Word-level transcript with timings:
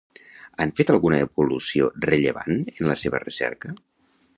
Han 0.63 0.71
fet 0.79 0.91
alguna 0.93 1.19
evolució 1.27 1.93
rellevant 2.09 2.59
en 2.75 2.93
la 2.93 3.01
seva 3.05 3.25
recerca? 3.31 3.81